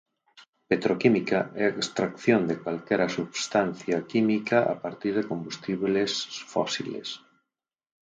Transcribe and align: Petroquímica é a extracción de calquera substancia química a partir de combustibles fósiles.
Petroquímica 0.69 1.39
é 1.61 1.63
a 1.67 1.75
extracción 1.83 2.41
de 2.49 2.55
calquera 2.63 3.07
substancia 3.17 3.97
química 4.11 4.57
a 4.73 4.75
partir 4.83 5.13
de 5.15 5.27
combustibles 5.31 6.11
fósiles. 6.51 7.07